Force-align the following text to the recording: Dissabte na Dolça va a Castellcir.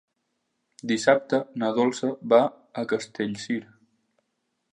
Dissabte 0.91 1.39
na 1.63 1.69
Dolça 1.81 2.09
va 2.33 2.41
a 2.83 2.85
Castellcir. 2.95 3.61